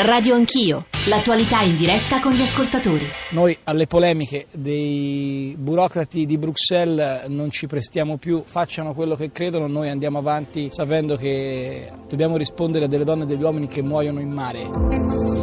[0.00, 3.04] Radio Anch'io, l'attualità in diretta con gli ascoltatori.
[3.30, 9.66] Noi alle polemiche dei burocrati di Bruxelles non ci prestiamo più, facciano quello che credono,
[9.66, 14.20] noi andiamo avanti sapendo che dobbiamo rispondere a delle donne e degli uomini che muoiono
[14.20, 15.37] in mare.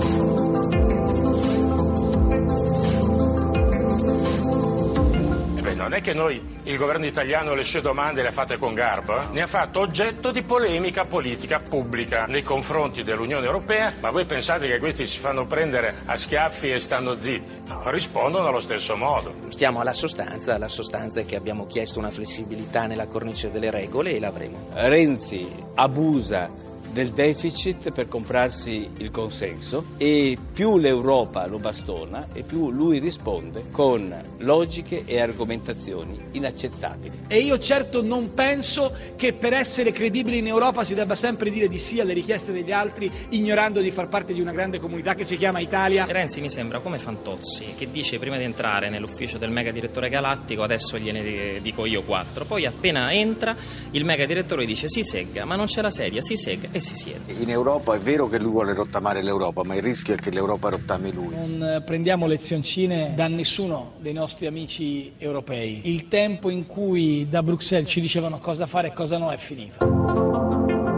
[6.05, 9.27] Che noi, il governo italiano, le sue domande le ha fatte con garbo, eh?
[9.31, 14.67] ne ha fatto oggetto di polemica politica pubblica nei confronti dell'Unione Europea, ma voi pensate
[14.67, 17.63] che questi si fanno prendere a schiaffi e stanno zitti?
[17.65, 19.33] No, rispondono allo stesso modo.
[19.47, 24.15] Stiamo alla sostanza, la sostanza è che abbiamo chiesto una flessibilità nella cornice delle regole
[24.15, 24.67] e l'avremo.
[24.73, 26.47] Renzi abusa
[26.95, 33.65] del deficit per comprarsi il consenso e più l'Europa lo bastona e più lui risponde
[33.69, 37.23] con logiche e argomentazioni inaccettabili.
[37.27, 41.67] E io certo non penso che per essere credibili in Europa si debba sempre dire
[41.67, 45.25] di sì alle richieste degli altri ignorando di far parte di una grande comunità che
[45.25, 46.05] si chiama Italia.
[46.07, 50.63] Renzi mi sembra come Fantozzi che dice prima di entrare nell'ufficio del mega direttore galattico
[50.63, 53.53] adesso gliene dico io quattro, poi appena entra
[53.91, 56.95] il mega direttore dice si segga ma non c'è la sedia, si segga e si
[56.95, 57.33] siede.
[57.33, 60.69] In Europa è vero che lui vuole rottamare l'Europa, ma il rischio è che l'Europa
[60.69, 61.33] rottami lui.
[61.35, 65.81] Non prendiamo lezioncine da nessuno dei nostri amici europei.
[65.83, 70.94] Il tempo in cui da Bruxelles ci dicevano cosa fare e cosa no è finito.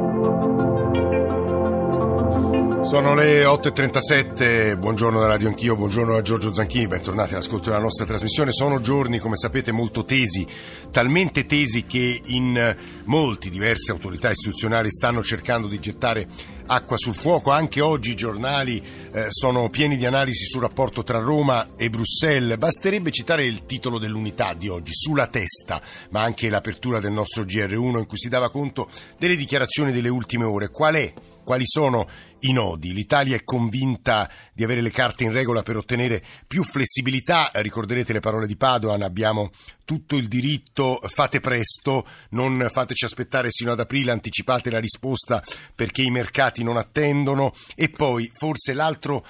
[2.87, 8.05] Sono le 8.37, buongiorno da Radio Anch'io, buongiorno a Giorgio Zanchini, bentornati all'ascolto della nostra
[8.05, 8.53] trasmissione.
[8.53, 10.47] Sono giorni, come sapete, molto tesi,
[10.89, 16.27] talmente tesi che in molti diverse autorità istituzionali stanno cercando di gettare
[16.67, 17.51] acqua sul fuoco.
[17.51, 22.57] Anche oggi i giornali eh, sono pieni di analisi sul rapporto tra Roma e Bruxelles.
[22.57, 27.97] Basterebbe citare il titolo dell'unità di oggi, sulla testa, ma anche l'apertura del nostro GR1
[27.97, 30.69] in cui si dava conto delle dichiarazioni delle ultime ore.
[30.69, 31.13] Qual è?
[31.47, 32.05] Quali sono
[32.39, 32.91] i nodi?
[32.91, 37.51] L'Italia è convinta di avere le carte in regola per ottenere più flessibilità.
[37.53, 39.51] Ricorderete le parole di Padoan, abbiamo
[39.85, 45.41] tutto il diritto, fate presto, non fateci aspettare sino ad aprile, anticipate la risposta
[45.73, 47.53] perché i mercati non attendono.
[47.75, 49.23] E poi forse l'altro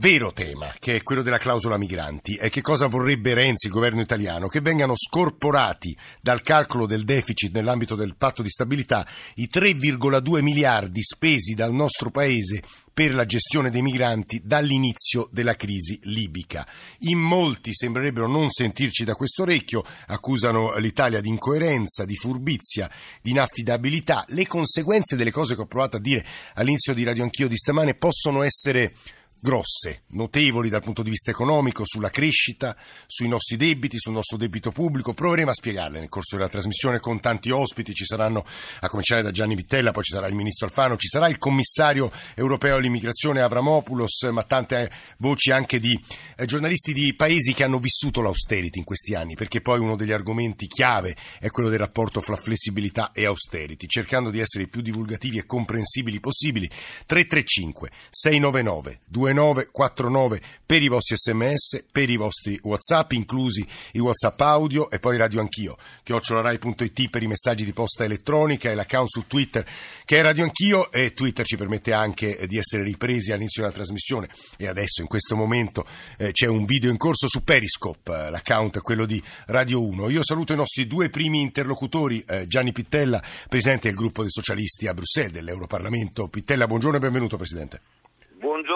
[0.00, 4.00] vero tema, che è quello della clausola migranti, è che cosa vorrebbe Renzi, il governo
[4.00, 10.40] italiano, che vengano scorporati dal calcolo del deficit nell'ambito del patto di stabilità i 3,2
[10.40, 12.62] miliardi spesi dal nostro paese
[12.94, 16.66] per la gestione dei migranti dall'inizio della crisi libica.
[17.00, 22.90] In molti sembrerebbero non sentirci da questo orecchio, accusano l'Italia di incoerenza, di furbizia,
[23.20, 24.24] di inaffidabilità.
[24.28, 26.24] Le conseguenze delle cose che ho provato a dire
[26.54, 28.94] all'inizio di Radio Anch'io di stamane possono essere
[29.40, 34.70] grosse, notevoli dal punto di vista economico, sulla crescita, sui nostri debiti, sul nostro debito
[34.70, 35.14] pubblico.
[35.14, 37.94] Proveremo a spiegarle nel corso della trasmissione con tanti ospiti.
[37.94, 38.44] Ci saranno,
[38.80, 42.10] a cominciare da Gianni Pittella, poi ci sarà il ministro Alfano, ci sarà il commissario
[42.34, 45.98] europeo all'immigrazione Avramopoulos, ma tante voci anche di
[46.36, 50.12] eh, giornalisti di paesi che hanno vissuto l'austerity in questi anni, perché poi uno degli
[50.12, 54.82] argomenti chiave è quello del rapporto fra flessibilità e austerity, cercando di essere i più
[54.82, 56.68] divulgativi e comprensibili possibili.
[56.68, 64.40] 335 699 2 2949 per i vostri sms, per i vostri whatsapp, inclusi i whatsapp
[64.40, 69.26] audio e poi radio anch'io, chiocciolarai.it per i messaggi di posta elettronica e l'account su
[69.26, 69.66] Twitter
[70.04, 74.28] che è radio anch'io e Twitter ci permette anche di essere ripresi all'inizio della trasmissione
[74.56, 75.84] e adesso in questo momento
[76.18, 80.08] eh, c'è un video in corso su Periscope, eh, l'account è quello di Radio 1.
[80.10, 84.86] Io saluto i nostri due primi interlocutori, eh, Gianni Pittella, Presidente del gruppo dei socialisti
[84.86, 86.28] a Bruxelles dell'Europarlamento.
[86.28, 87.99] Pittella, buongiorno e benvenuto Presidente.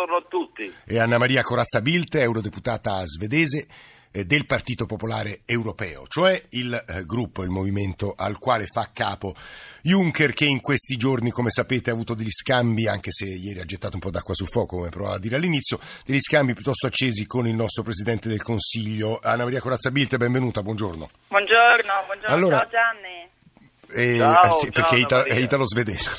[0.05, 0.75] Buongiorno a tutti.
[0.85, 3.67] E Anna Maria Corazza Bildt, eurodeputata svedese
[4.13, 9.35] eh, del Partito Popolare Europeo, cioè il eh, gruppo, il movimento al quale fa capo
[9.83, 13.65] Juncker che in questi giorni, come sapete, ha avuto degli scambi, anche se ieri ha
[13.65, 17.27] gettato un po' d'acqua sul fuoco, come provava a dire all'inizio, degli scambi piuttosto accesi
[17.27, 19.21] con il nostro Presidente del Consiglio.
[19.23, 21.09] Anna Maria Corazza Bildt, benvenuta, buongiorno.
[21.29, 23.34] Buongiorno, buongiorno, allora, ciao Gianni.
[23.95, 26.11] Eh, Ciao, sì, perché ciao, è italo-svedese,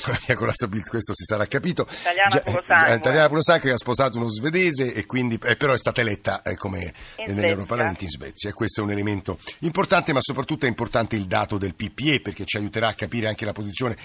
[0.88, 1.86] questo si sarà capito.
[2.00, 2.88] Italiana puro sangue.
[2.88, 6.00] eh, Italiana puro sangue che ha sposato uno svedese e quindi, eh, però è stata
[6.00, 6.92] eletta eh, come
[7.26, 11.58] nell'Europarlamento in Svezia e questo è un elemento importante, ma soprattutto è importante il dato
[11.58, 13.96] del PPE perché ci aiuterà a capire anche la posizione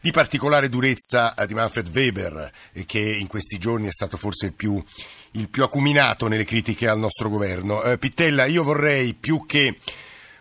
[0.00, 4.46] di particolare durezza eh, di Manfred Weber eh, che in questi giorni è stato forse
[4.46, 4.82] il più,
[5.32, 7.82] il più acuminato nelle critiche al nostro governo.
[7.82, 9.76] Eh, Pittella, io vorrei più che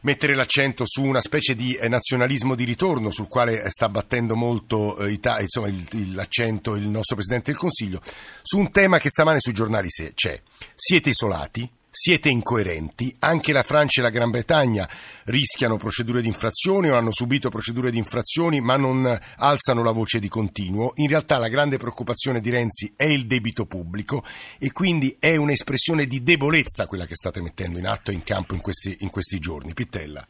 [0.01, 4.35] mettere l'accento su una specie di eh, nazionalismo di ritorno sul quale eh, sta battendo
[4.35, 7.99] molto eh, Ita- insomma, il- il- l'accento il nostro Presidente del Consiglio,
[8.41, 10.41] su un tema che stamane sui giornali c'è.
[10.75, 11.69] Siete isolati,
[12.01, 14.87] siete incoerenti, anche la Francia e la Gran Bretagna
[15.25, 20.19] rischiano procedure di infrazione o hanno subito procedure di infrazioni ma non alzano la voce
[20.19, 20.93] di continuo.
[20.95, 24.23] In realtà la grande preoccupazione di Renzi è il debito pubblico
[24.57, 28.53] e quindi è un'espressione di debolezza quella che state mettendo in atto e in campo
[28.53, 29.73] in questi, in questi giorni.
[29.73, 30.25] Pittella.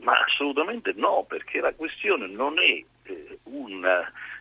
[0.00, 3.86] Ma assolutamente no, perché la questione non è eh, un,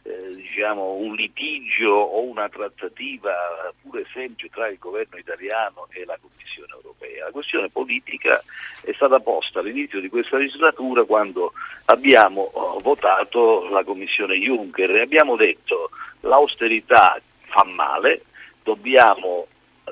[0.03, 3.33] eh, diciamo, un, litigio o una trattativa
[3.81, 7.25] pure semplice tra il governo italiano e la Commissione europea.
[7.25, 8.41] La questione politica
[8.83, 11.53] è stata posta all'inizio di questa legislatura quando
[11.85, 18.23] abbiamo oh, votato la Commissione Juncker e abbiamo detto l'austerità fa male,
[18.63, 19.47] dobbiamo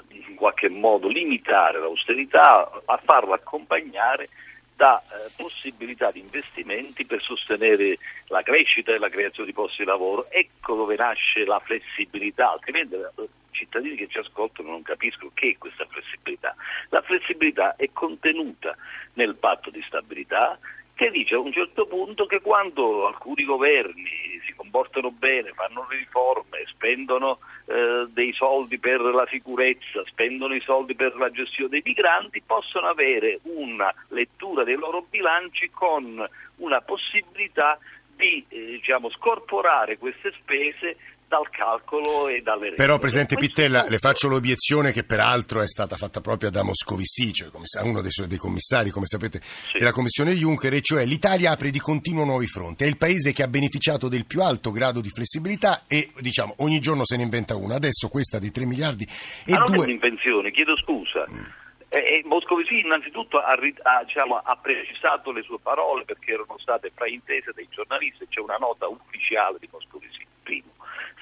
[0.09, 4.29] in qualche modo limitare l'austerità, a farla accompagnare
[4.79, 7.97] dà eh, possibilità di investimenti per sostenere
[8.27, 10.31] la crescita e la creazione di posti di lavoro.
[10.31, 15.49] Ecco dove nasce la flessibilità, altrimenti i eh, cittadini che ci ascoltano non capiscono che
[15.49, 16.55] è questa flessibilità.
[16.91, 18.73] La flessibilità è contenuta
[19.15, 20.57] nel patto di stabilità,
[20.99, 24.03] che dice a un certo punto che quando alcuni governi
[24.45, 30.59] si comportano bene, fanno le riforme, spendono eh, dei soldi per la sicurezza, spendono i
[30.59, 36.81] soldi per la gestione dei migranti, possono avere una lettura dei loro bilanci con una
[36.81, 37.79] possibilità
[38.17, 40.97] di eh, diciamo, scorporare queste spese
[41.29, 42.75] dal calcolo e dalle regole.
[42.75, 47.49] Però, Presidente Pittella, le faccio l'obiezione che peraltro è stata fatta proprio da Moscovici, cioè
[47.83, 49.77] uno dei, suoi, dei commissari, come sapete, sì.
[49.77, 52.83] della Commissione Juncker, e cioè l'Italia apre di continuo nuovi fronti.
[52.83, 56.79] È il paese che ha beneficiato del più alto grado di flessibilità e, diciamo, ogni
[56.79, 57.75] giorno se ne inventa una.
[57.75, 59.07] Adesso questa di 3 miliardi
[59.45, 59.77] e Ma non due...
[59.77, 61.25] è un'invenzione, chiedo scusa.
[61.29, 61.43] Mm.
[61.89, 67.51] Eh, Moscovici innanzitutto ha, ha, diciamo, ha, precisato le sue parole perché erano state fraintese
[67.53, 70.78] dai giornalisti, c'è una nota ufficiale di Moscovici, primo.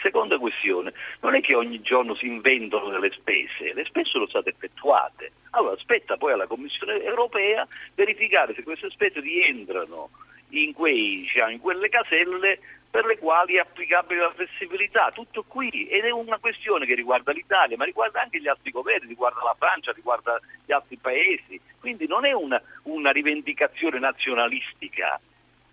[0.07, 4.51] Seconda questione, non è che ogni giorno si inventano delle spese, le spese sono state
[4.51, 5.33] effettuate.
[5.50, 10.09] Allora spetta poi alla Commissione europea verificare se queste spese rientrano
[10.51, 12.57] in, quei, diciamo, in quelle caselle
[12.89, 15.12] per le quali è applicabile la flessibilità.
[15.13, 19.10] Tutto qui ed è una questione che riguarda l'Italia, ma riguarda anche gli altri governi,
[19.10, 21.60] riguarda la Francia, riguarda gli altri paesi.
[21.81, 25.19] Quindi non è una, una rivendicazione nazionalistica,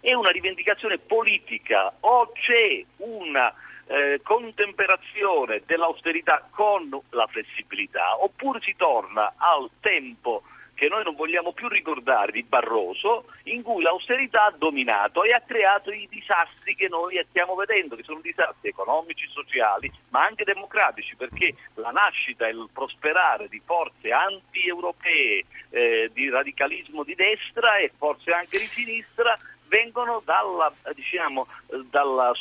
[0.01, 1.93] è una rivendicazione politica.
[2.01, 3.55] O c'è una
[3.87, 10.43] eh, contemperazione dell'austerità con la flessibilità, oppure si torna al tempo
[10.75, 15.41] che noi non vogliamo più ricordare di Barroso, in cui l'austerità ha dominato e ha
[15.41, 21.15] creato i disastri che noi stiamo vedendo, che sono disastri economici, sociali, ma anche democratici,
[21.17, 27.93] perché la nascita e il prosperare di forze anti-europee, eh, di radicalismo di destra e
[27.97, 29.37] forze anche di sinistra
[29.69, 31.47] vengono dalla, diciamo,
[31.91, 32.33] dalla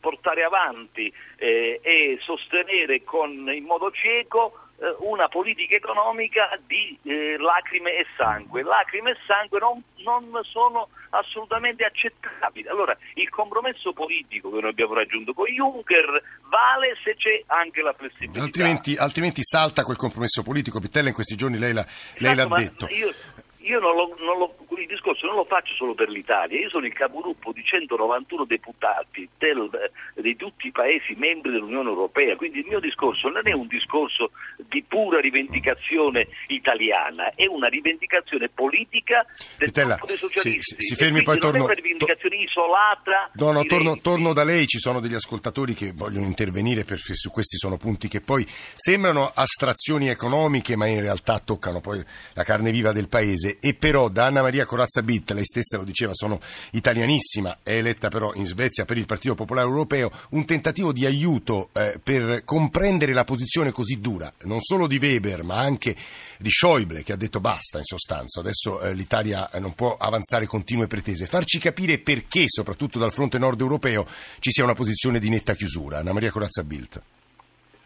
[0.00, 7.38] portare avanti eh, e sostenere con, in modo cieco eh, una politica economica di eh,
[7.38, 8.62] lacrime e sangue.
[8.62, 12.68] Lacrime e sangue non, non, sono assolutamente accettabili.
[12.68, 17.94] Allora, il compromesso politico che noi abbiamo raggiunto con Juncker vale se c'è anche la
[17.94, 18.42] flessibilità.
[18.42, 20.80] Altrimenti, altrimenti salta quel compromesso politico.
[20.80, 21.86] Pittella in questi giorni lei, la,
[22.18, 22.88] lei esatto, l'ha detto.
[22.88, 23.10] Io,
[23.58, 26.86] io non lo, non lo, il discorso non lo faccio solo per l'Italia, io sono
[26.86, 29.70] il capogruppo di 191 deputati del,
[30.14, 34.30] di tutti i Paesi membri dell'Unione Europea, quindi il mio discorso non è un discorso
[34.68, 39.24] di pura rivendicazione italiana, è una rivendicazione politica
[39.58, 40.76] del Pitella, dei socialisti.
[40.76, 43.30] Si, si fermi poi non torno, è una rivendicazione isolata.
[43.34, 47.30] No, no, torno, torno, da lei, ci sono degli ascoltatori che vogliono intervenire perché su
[47.30, 52.02] questi sono punti che poi sembrano astrazioni economiche ma in realtà toccano poi
[52.34, 55.84] la carne viva del Paese e però da Anna Maria Corazza Bitt, lei stessa lo
[55.84, 56.40] diceva, sono
[56.72, 61.70] italianissima, è eletta però in Svezia per il Partito Popolare Europeo, un tentativo di aiuto
[61.72, 65.94] eh, per comprendere la posizione così dura, non solo di Weber ma anche
[66.38, 70.46] di Schäuble che ha detto basta in sostanza, adesso eh, l'Italia eh, non può avanzare
[70.46, 74.06] continue pretese, farci capire perché soprattutto dal fronte nord europeo
[74.38, 75.98] ci sia una posizione di netta chiusura.
[75.98, 77.00] Anna Maria Corazza Bilt.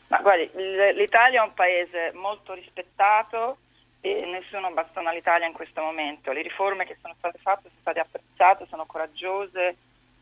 [0.09, 0.51] Ma guardi,
[0.97, 3.59] l'Italia è un paese molto rispettato
[4.01, 6.33] e nessuno bastona all'Italia in questo momento.
[6.33, 9.77] Le riforme che sono state fatte sono state apprezzate, sono coraggiose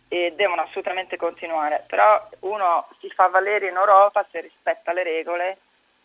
[0.09, 5.59] e devono assolutamente continuare, però uno si fa valere in Europa se rispetta le regole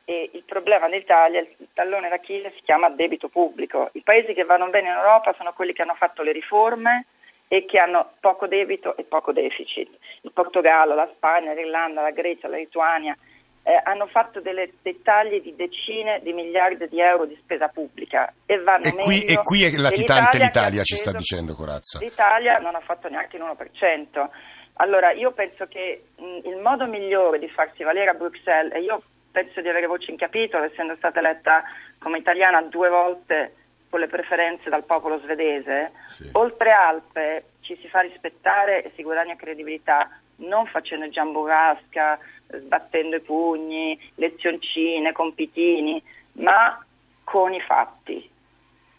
[0.06, 3.90] e il problema dell'Italia, il tallone d'Achille si chiama debito pubblico.
[3.94, 7.06] I paesi che vanno bene in Europa sono quelli che hanno fatto le riforme
[7.48, 9.90] e che hanno poco debito e poco deficit.
[10.22, 13.16] Il Portogallo, la Spagna, l'Irlanda, la Grecia, la Lituania
[13.63, 18.34] eh, hanno fatto delle, dei tagli di decine di miliardi di euro di spesa pubblica
[18.46, 19.24] e vanno e qui.
[19.24, 22.00] E qui è latitante l'Italia, ci sta dicendo Corazza.
[22.00, 24.30] L'Italia non ha fatto neanche il 1%.
[24.75, 29.03] Allora io penso che mh, il modo migliore di farsi valere a Bruxelles, e io
[29.32, 31.63] penso di avere voce in capitolo, essendo stata eletta
[32.00, 33.56] come italiana due volte
[33.89, 36.30] con le preferenze dal popolo svedese, sì.
[36.34, 40.10] oltre Alpe ci si fa rispettare e si guadagna credibilità
[40.42, 46.02] non facendo giamburasca, sbattendo i pugni, lezioncine, compitini,
[46.34, 46.84] ma
[47.24, 48.30] con i fatti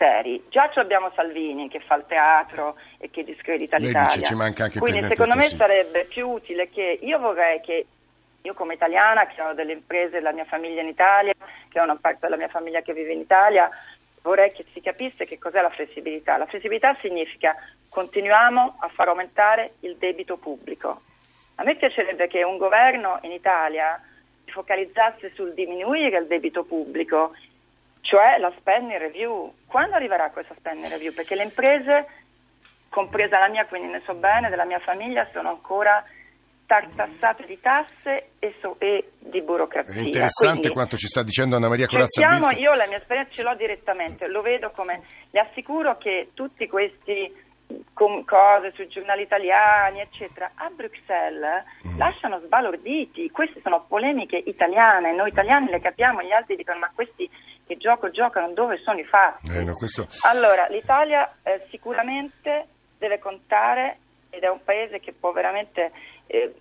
[0.03, 0.43] seri.
[0.49, 4.09] Già abbiamo Salvini che fa il teatro e che discredita Lei l'Italia.
[4.09, 7.87] Dice, ci manca anche Quindi secondo me sarebbe più utile che io vorrei che
[8.43, 11.33] io come italiana che ho delle imprese della mia famiglia in Italia,
[11.69, 13.71] che ho una parte della mia famiglia che vive in Italia,
[14.23, 16.37] vorrei che si capisse che cos'è la flessibilità.
[16.37, 17.55] La flessibilità significa
[17.89, 21.03] continuiamo a far aumentare il debito pubblico.
[21.57, 24.01] A me piacerebbe che un governo in Italia
[24.45, 27.33] si focalizzasse sul diminuire il debito pubblico,
[28.01, 29.53] cioè la spending review.
[29.67, 31.13] Quando arriverà questa spending review?
[31.13, 32.07] Perché le imprese,
[32.89, 36.05] compresa la mia, quindi ne so bene, della mia famiglia, sono ancora
[36.67, 39.93] tassate di tasse e, so, e, di burocrazia.
[39.93, 42.21] È interessante Quindi, quanto ci sta dicendo Anna Maria Corazza.
[42.57, 47.31] Io la mia esperienza ce l'ho direttamente, lo vedo come, le assicuro che tutti questi
[47.93, 51.99] cose sui giornali italiani, eccetera, a Bruxelles mm.
[51.99, 53.31] lasciano sbalorditi.
[53.31, 57.29] Queste sono polemiche italiane, noi italiani le capiamo, gli altri dicono ma questi
[57.67, 59.51] che gioco giocano, dove sono i fatti?
[59.51, 60.07] Eh, no, questo...
[60.23, 62.67] Allora, l'Italia eh, sicuramente
[62.99, 63.99] deve contare
[64.31, 65.93] ed è un paese che può veramente
[66.27, 66.55] eh,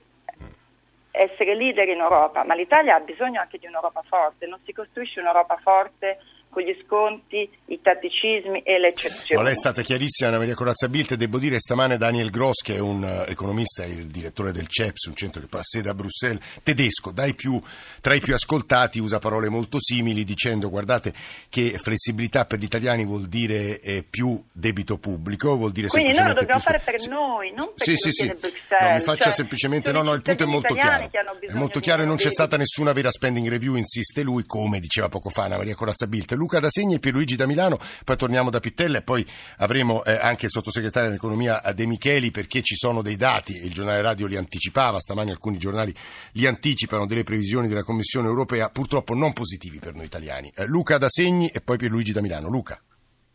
[1.11, 5.19] essere leader in Europa, ma l'Italia ha bisogno anche di un'Europa forte, non si costruisce
[5.19, 6.19] un'Europa forte
[6.51, 9.41] con gli sconti, i tatticismi e le eccezioni.
[9.41, 12.75] Ma lei è stata chiarissima, Anna Maria Corazza Bilt, devo dire stamane Daniel Gross, che
[12.75, 16.59] è un uh, economista, il direttore del CEPS, un centro che ha sede a Bruxelles,
[16.61, 17.59] tedesco, più,
[18.01, 21.13] tra i più ascoltati, usa parole molto simili dicendo guardate
[21.49, 26.27] che flessibilità per gli italiani vuol dire eh, più debito pubblico, vuol dire Quindi noi
[26.27, 28.27] lo dobbiamo fare per noi, non per sì, sì, sì.
[28.27, 28.81] Bruxelles.
[28.81, 31.09] No, mi faccia cioè, semplicemente, no, no, il punto è molto chiaro.
[31.09, 35.07] È molto chiaro e non c'è stata nessuna vera spending review, insiste lui, come diceva
[35.07, 36.33] poco fa Anna Maria Corazza Bilt.
[36.41, 39.23] Luca da Segni e Pierluigi da Milano, poi torniamo da Pittella e poi
[39.59, 44.01] avremo eh, anche il sottosegretario dell'economia De Micheli perché ci sono dei dati, il giornale
[44.01, 45.93] radio li anticipava, stamani alcuni giornali
[46.33, 50.51] li anticipano, delle previsioni della Commissione europea purtroppo non positivi per noi italiani.
[50.55, 52.49] Eh, Luca da Segni e poi Pierluigi da Milano.
[52.49, 52.81] Luca.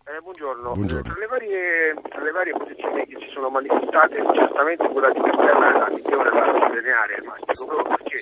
[0.04, 0.72] Eh, buongiorno.
[0.72, 1.02] buongiorno.
[1.12, 5.86] Tra, le varie, tra, le varie, posizioni che si sono manifestate, certamente quella di Pittella
[5.86, 8.18] è migliore da sottolineare, ma spiego proprio perché.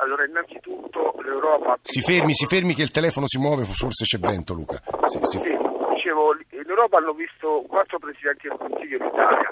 [0.00, 1.78] Allora, innanzitutto l'Europa...
[1.82, 4.80] Si fermi, si fermi che il telefono si muove, forse c'è vento Luca.
[5.04, 5.38] Sì, sì.
[5.38, 5.68] sì
[6.00, 9.50] dicevo, in Europa hanno visto quattro presidenti del Consiglio in Italia.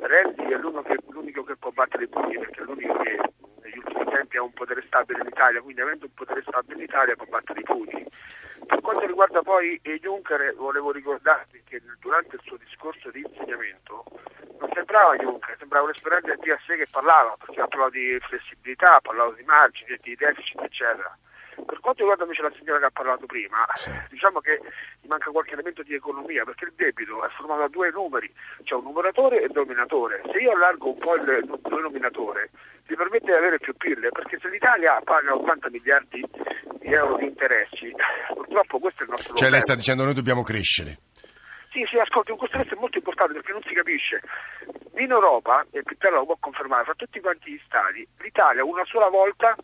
[0.00, 3.20] Renzi è l'unico che, l'unico che può battere i pugni perché è l'unico che
[3.62, 6.82] negli ultimi tempi ha un potere stabile in Italia, quindi avendo un potere stabile in
[6.82, 8.06] Italia può battere i pugni.
[8.72, 14.02] Per quanto riguarda poi Juncker, volevo ricordarvi che durante il suo discorso di insegnamento
[14.58, 18.96] non sembrava Juncker, sembrava un esperante a sé che parlava, perché ha parlato di flessibilità,
[18.96, 21.14] ha parlato di margini, di deficit, eccetera.
[21.64, 23.90] Per quanto riguarda invece la signora che ha parlato prima, sì.
[24.10, 24.60] diciamo che
[25.06, 28.32] manca qualche elemento di economia, perché il debito è formato da due numeri,
[28.64, 30.22] cioè un numeratore e un denominatore.
[30.30, 32.50] Se io allargo un po' il denominatore,
[32.86, 36.24] ti permette di avere più pille, perché se l'Italia paga 80 miliardi
[36.80, 37.92] di euro di interessi,
[38.34, 40.98] purtroppo questo è il nostro Cioè lei sta dicendo noi dobbiamo crescere.
[41.72, 44.20] Sì, sì, ascolti, un questo è molto importante perché non si capisce.
[44.98, 49.08] In Europa, e Pittella lo può confermare, fra tutti quanti gli stati, l'Italia una sola
[49.08, 49.56] volta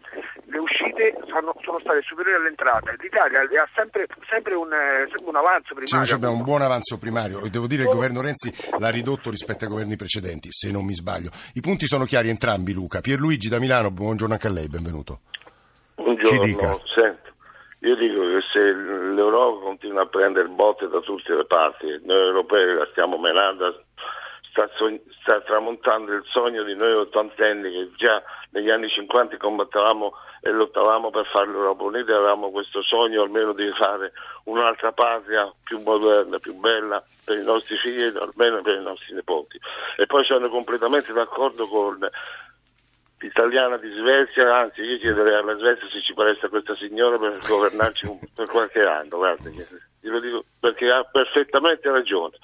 [0.49, 2.97] le uscite sono, sono state superiori alle entrate.
[2.99, 6.07] L'Italia ha sempre, sempre, un, eh, sempre un, avanzo primario.
[6.07, 9.29] Sì, abbiamo un buon avanzo primario e devo dire che il governo Renzi l'ha ridotto
[9.29, 11.29] rispetto ai governi precedenti, se non mi sbaglio.
[11.53, 13.03] I punti sono chiari entrambi, Luca.
[13.03, 15.21] Pierluigi da Milano, buongiorno anche a lei, benvenuto.
[15.95, 17.27] Buongiorno, sento.
[17.80, 22.75] Io dico che se l'Europa continua a prendere botte da tutte le parti, noi europei
[22.75, 23.85] la stiamo menando,
[24.50, 24.68] sta,
[25.20, 31.11] sta tramontando il sogno di noi ottantenni che già negli anni 50 combattavamo e lottavamo
[31.11, 34.12] per fare l'Europa Unita avevamo questo sogno almeno di fare
[34.44, 39.14] un'altra patria più moderna, più bella per i nostri figli e almeno per i nostri
[39.14, 39.58] nipoti.
[39.97, 42.08] E poi sono completamente d'accordo con
[43.21, 48.07] italiana di Svezia, anzi io chiederei alla Svezia se ci presta questa signora per governarci
[48.07, 49.51] un, per qualche anno, guarda,
[50.01, 52.37] glielo dico perché ha perfettamente ragione.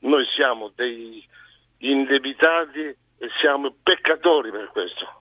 [0.00, 1.24] Noi siamo dei
[1.78, 5.20] indebitati e siamo peccatori per questo.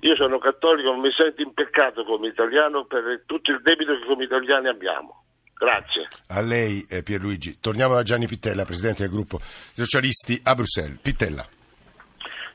[0.00, 4.06] Io sono cattolico, non mi sento in peccato come italiano per tutto il debito che
[4.06, 5.24] come italiani abbiamo.
[5.54, 6.08] Grazie.
[6.28, 7.58] A lei eh, Pierluigi.
[7.58, 10.98] Torniamo da Gianni Pittella, Presidente del gruppo Socialisti a Bruxelles.
[11.02, 11.57] Pittella.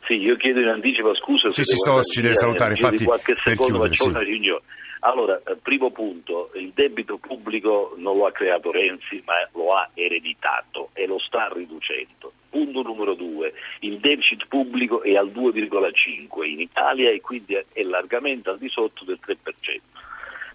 [0.05, 1.49] Sì, io chiedo in anticipo scusa.
[1.49, 2.97] Sì, sì, so, ci deve salutare, infatti.
[2.97, 4.09] Di qualche secondo chiudere, faccio sì.
[4.09, 4.61] una riunione.
[5.05, 9.89] Allora, eh, primo punto, il debito pubblico non lo ha creato Renzi, ma lo ha
[9.93, 12.31] ereditato e lo sta riducendo.
[12.49, 18.49] Punto numero due, il deficit pubblico è al 2,5 in Italia e quindi è largamente
[18.49, 19.37] al di sotto del 3%.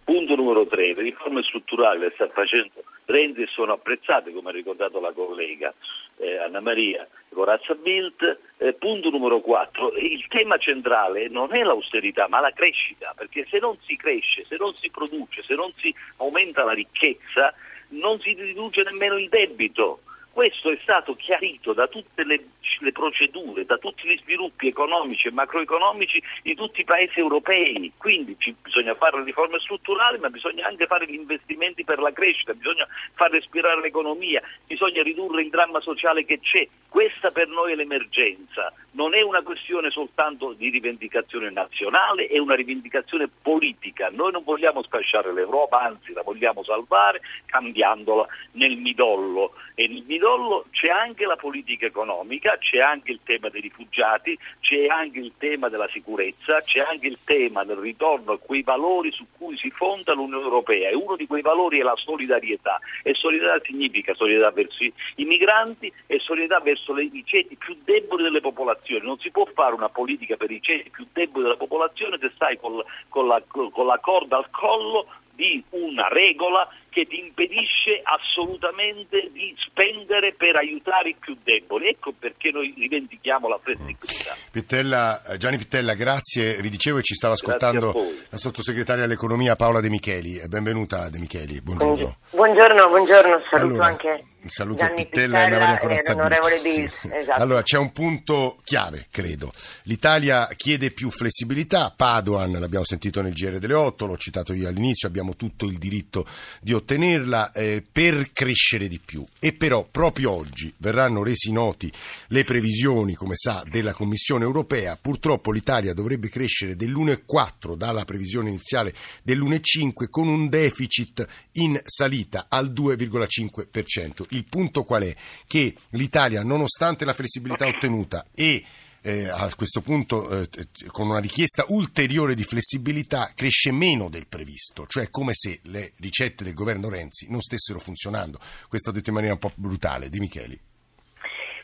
[0.05, 4.53] Punto numero tre, le riforme strutturali le sta facendo Renzi e sono apprezzate, come ha
[4.53, 5.73] ricordato la collega
[6.19, 8.39] eh, Anna Maria Corazza Bilt.
[8.59, 13.61] Eh, punto numero quattro, il tema centrale non è l'austerità ma la crescita, perché se
[13.61, 17.55] non si cresce, se non si produce, se non si aumenta la ricchezza,
[17.91, 20.01] non si riduce nemmeno il debito.
[20.39, 22.41] Questo è stato chiarito da tutte le,
[22.79, 27.93] le, procedure, da tutti gli sviluppi economici e macroeconomici di tutti i paesi europei.
[27.97, 32.13] Quindi ci, bisogna fare le riforme strutturali, ma bisogna anche fare gli investimenti per la
[32.13, 36.69] crescita, bisogna far respirare l'economia, bisogna ridurre il dramma sociale che c'è.
[36.89, 38.73] Questa per noi è l'emergenza.
[38.93, 44.09] Non è una questione soltanto di rivendicazione nazionale, è una rivendicazione politica.
[44.11, 49.53] Noi non vogliamo scasciare l'Europa, anzi la vogliamo salvare cambiandola nel midollo.
[49.75, 54.87] E nel midollo c'è anche la politica economica, c'è anche il tema dei rifugiati, c'è
[54.87, 59.27] anche il tema della sicurezza, c'è anche il tema del ritorno a quei valori su
[59.37, 63.65] cui si fonda l'Unione Europea e uno di quei valori è la solidarietà e solidarietà
[63.65, 69.05] significa solidarietà verso i migranti e solidarietà verso le, i ceti più deboli delle popolazioni.
[69.05, 72.59] Non si può fare una politica per i ceti più deboli della popolazione se stai
[72.59, 75.07] con, con, la, con la corda al collo
[75.39, 81.87] di una regola che ti impedisce assolutamente di spendere per aiutare i più deboli.
[81.87, 84.35] Ecco perché noi rivendichiamo la flessibilità.
[84.51, 86.57] Pittella, eh, Gianni Pittella, grazie.
[86.61, 87.95] Vi dicevo che ci stava ascoltando
[88.29, 90.43] la sottosegretaria all'economia Paola De Micheli.
[90.49, 92.17] Benvenuta De Micheli, buongiorno.
[92.33, 96.15] Buongiorno, buongiorno, saluto allora, anche saluto Gianni Pittella, Pittella e Maria Corazza
[96.63, 97.09] Bills.
[97.11, 97.43] Esatto.
[97.43, 99.53] Allora, c'è un punto chiave, credo.
[99.85, 105.09] L'Italia chiede più flessibilità, Padoan, l'abbiamo sentito nel GR delle 8, l'ho citato io all'inizio,
[105.09, 106.27] abbiamo tutto il diritto
[106.61, 109.25] di ottenerla eh, per crescere di più.
[109.39, 111.91] E però proprio oggi verranno resi noti
[112.29, 114.97] le previsioni, come sa, della Commissione europea.
[115.01, 122.73] Purtroppo l'Italia dovrebbe crescere dell'1,4 dalla previsione iniziale dell'1,5 con un deficit in salita al
[122.73, 124.28] 2,5%.
[124.31, 125.15] Il punto qual è?
[125.47, 128.65] Che l'Italia, nonostante la flessibilità ottenuta e
[129.03, 130.49] eh, a questo punto eh,
[130.91, 136.45] con una richiesta ulteriore di flessibilità cresce meno del previsto, cioè come se le ricette
[136.45, 138.39] del governo Renzi non stessero funzionando.
[138.69, 140.09] Questo detto in maniera un po' brutale.
[140.09, 140.59] Di Micheli.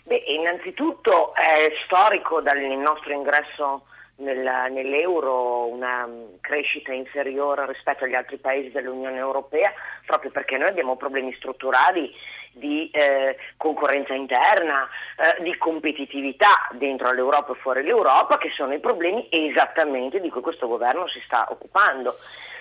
[0.04, 3.86] Beh, innanzitutto è storico dal nostro ingresso
[4.16, 6.08] nel, nell'euro una
[6.40, 9.72] crescita inferiore rispetto agli altri paesi dell'Unione Europea,
[10.06, 12.12] proprio perché noi abbiamo problemi strutturali
[12.54, 18.80] di eh, concorrenza interna, eh, di competitività dentro l'Europa e fuori l'Europa, che sono i
[18.80, 22.14] problemi esattamente di cui questo governo si sta occupando.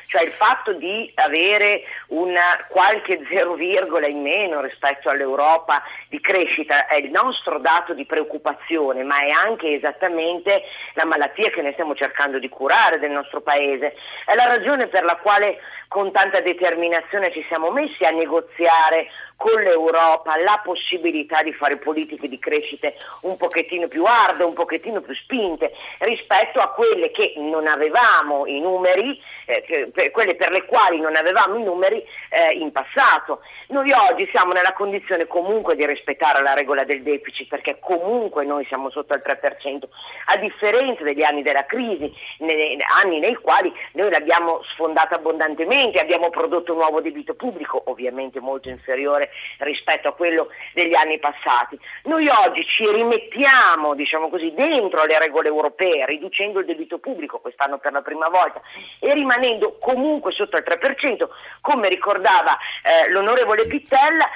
[0.05, 6.87] Cioè il fatto di avere una qualche zero virgola in meno rispetto all'Europa di crescita
[6.87, 11.95] è il nostro dato di preoccupazione, ma è anche esattamente la malattia che noi stiamo
[11.95, 13.95] cercando di curare del nostro Paese.
[14.25, 19.07] È la ragione per la quale con tanta determinazione ci siamo messi a negoziare
[19.43, 22.89] con l'Europa la possibilità di fare politiche di crescita
[23.23, 28.61] un pochettino più arde, un pochettino più spinte rispetto a quelle che non avevamo i
[28.61, 33.41] numeri, eh, per quelle per le quali non avevamo i numeri eh, in passato.
[33.67, 38.63] Noi oggi siamo nella condizione comunque di rispettare la regola del deficit perché comunque noi
[38.67, 39.83] siamo sotto il 3%,
[40.27, 46.29] a differenza degli anni della crisi, nei, anni nei quali noi l'abbiamo sfondata abbondantemente, abbiamo
[46.29, 51.77] prodotto un nuovo debito pubblico, ovviamente molto inferiore rispetto a quello degli anni passati.
[52.03, 57.77] Noi oggi ci rimettiamo, diciamo così, dentro le regole europee, riducendo il debito pubblico quest'anno
[57.77, 58.61] per la prima volta
[58.99, 61.27] e rimanendo comunque sotto il 3%,
[61.61, 64.29] come ricordava eh, l'onorevole Pittella,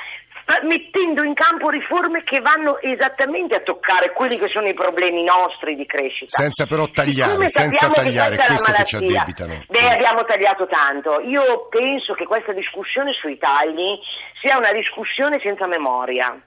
[0.63, 5.75] mettendo in campo riforme che vanno esattamente a toccare quelli che sono i problemi nostri
[5.75, 6.31] di crescita.
[6.31, 9.63] Senza però tagliare, senza tagliare, questo che ci addebitano.
[9.67, 11.19] Beh, abbiamo tagliato tanto.
[11.19, 13.99] Io penso che questa discussione sui tagli
[14.41, 16.39] sia una discussione senza memoria.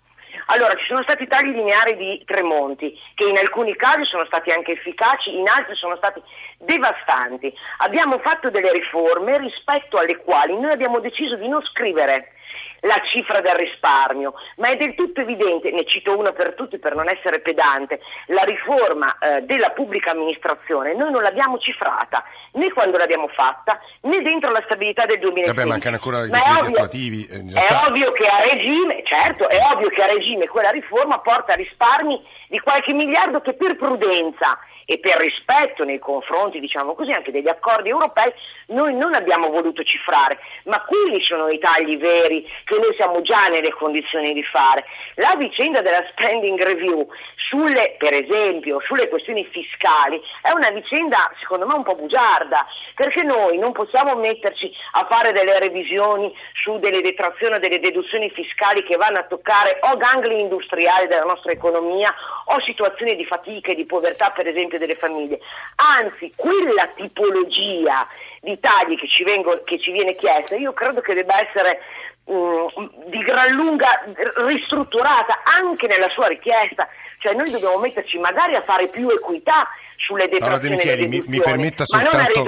[0.47, 4.73] Allora, ci sono stati tagli lineari di Tremonti, che in alcuni casi sono stati anche
[4.73, 6.23] efficaci, in altri sono stati
[6.59, 7.53] devastanti.
[7.79, 12.33] Abbiamo fatto delle riforme rispetto alle quali noi abbiamo deciso di non scrivere
[12.81, 16.95] la cifra del risparmio, ma è del tutto evidente, ne cito una per tutti per
[16.95, 22.97] non essere pedante, la riforma eh, della pubblica amministrazione noi non l'abbiamo cifrata né quando
[22.97, 25.55] l'abbiamo fatta né dentro la stabilità del 2016.
[25.55, 27.27] Vabbè, mancano ancora i decreti attuativi.
[27.27, 31.55] Eh, è ovvio che a regime, certo, è ovvio che a regime quella riforma porta
[31.55, 37.31] risparmi di qualche miliardo che per prudenza e per rispetto nei confronti, diciamo così, anche
[37.31, 38.33] degli accordi europei,
[38.67, 43.47] noi non abbiamo voluto cifrare, ma quelli sono i tagli veri che noi siamo già
[43.47, 44.85] nelle condizioni di fare.
[45.15, 51.69] La vicenda della spending review, sulle, per esempio, sulle questioni fiscali, è una vicenda secondo
[51.69, 57.01] me un po' bugiarda, perché noi non possiamo metterci a fare delle revisioni su delle
[57.01, 62.13] detrazioni o delle deduzioni fiscali che vanno a toccare o gangli industriali della nostra economia
[62.53, 65.39] o situazioni di fatica e di povertà, per esempio, delle famiglie.
[65.77, 68.07] Anzi, quella tipologia
[68.41, 71.81] di tagli che ci, vengo, che ci viene chiesta, io credo che debba essere
[72.25, 74.03] um, di gran lunga
[74.47, 79.69] ristrutturata anche nella sua richiesta, cioè noi dobbiamo metterci magari a fare più equità
[80.01, 82.45] sulle detrazioni Paola De Micheli, mi, mi, permetta soltanto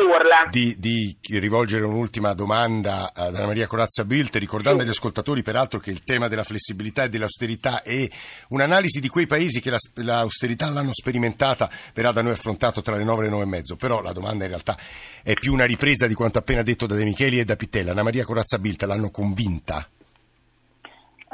[0.51, 4.87] di, di, rivolgere un'ultima domanda ad Anna Maria Corazza Bilt, ricordando sì.
[4.87, 8.09] agli ascoltatori peraltro che il tema della flessibilità e dell'austerità è
[8.49, 13.05] un'analisi di quei paesi che la, l'austerità l'hanno sperimentata verrà da noi affrontato tra le
[13.05, 14.77] 9 e le 9 e mezzo, però la domanda in realtà
[15.23, 17.93] è più una ripresa di quanto appena detto da De Micheli e da Pittella.
[17.93, 19.87] Anna Maria Corazza Bilt l'hanno convinta?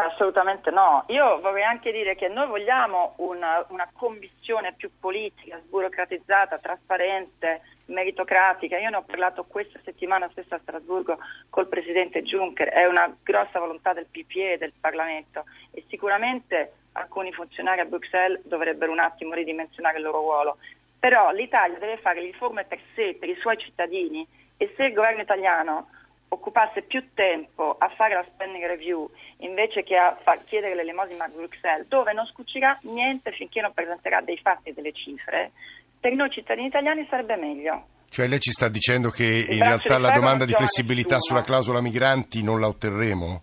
[0.00, 1.02] Assolutamente no.
[1.08, 8.78] Io vorrei anche dire che noi vogliamo una, una commissione più politica, sburocratizzata, trasparente, meritocratica.
[8.78, 11.18] Io ne ho parlato questa settimana stessa a Strasburgo
[11.50, 12.68] col Presidente Juncker.
[12.68, 18.40] È una grossa volontà del PPE e del Parlamento e sicuramente alcuni funzionari a Bruxelles
[18.44, 20.58] dovrebbero un attimo ridimensionare il loro ruolo.
[20.96, 24.24] Però l'Italia deve fare riforme per sé, per i suoi cittadini
[24.56, 25.88] e se il governo italiano
[26.38, 31.28] occupasse più tempo a fare la spending review invece che a far chiedere l'elemosina a
[31.28, 35.52] Bruxelles, dove non scucirà niente finché non presenterà dei fatti e delle cifre,
[36.00, 37.86] per noi cittadini italiani sarebbe meglio.
[38.08, 41.40] Cioè lei ci sta dicendo che Il in realtà la domanda di flessibilità nessuno.
[41.40, 43.42] sulla clausola migranti non la otterremo?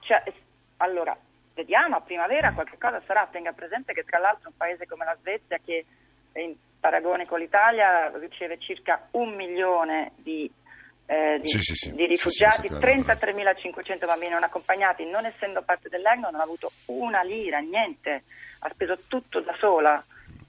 [0.00, 0.22] Cioè,
[0.78, 1.16] allora,
[1.54, 3.28] vediamo, a primavera qualche cosa sarà.
[3.30, 5.84] Tenga presente che tra l'altro un paese come la Svezia che
[6.34, 10.50] in paragone con l'Italia riceve circa un milione di
[11.06, 11.92] eh, di, sì, sì, sì.
[11.92, 17.58] di, rifugiati, 33.500 bambini non accompagnati, non essendo parte dell'EGNO non ha avuto una lira,
[17.58, 18.24] niente,
[18.60, 20.02] ha speso tutto da sola.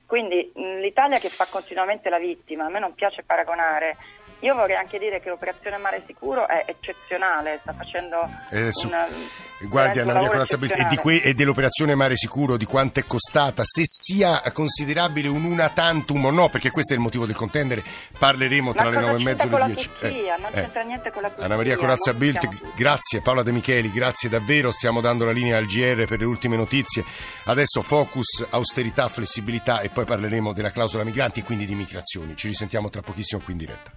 [0.06, 3.98] Quindi l'Italia che fa continuamente la vittima, a me non piace paragonare
[4.44, 9.70] io vorrei anche dire che l'operazione Mare Sicuro è eccezionale, sta facendo eh, su, un,
[9.70, 13.84] guardi, Anna Maria Corazzabetti, e, que- e dell'operazione Mare Sicuro di quanto è costata, se
[13.86, 17.84] sia considerabile un una tantum o no, perché questo è il motivo del contendere,
[18.20, 19.90] parleremo tra le nove e mezzo e le dieci.
[20.02, 20.56] Eh, non eh.
[20.56, 21.46] c'entra niente con la Turchia.
[21.46, 25.68] Anna Maria Corazza Bilt, grazie, Paola De Micheli, grazie davvero, stiamo dando la linea al
[25.68, 27.06] GR per le ultime notizie.
[27.46, 32.36] Adesso focus, austerità, flessibilità e poi parleremo della clausola migranti e quindi di migrazioni.
[32.36, 33.92] Ci risentiamo tra pochissimo qui in diretta.